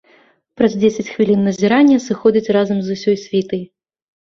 Праз 0.61 0.71
дзесяць 0.83 1.05
хвілін 1.15 1.43
назірання 1.49 1.97
сыходзіць 2.07 2.51
разам 2.59 2.77
з 2.89 2.99
усёй 2.99 3.23
світай. 3.27 3.65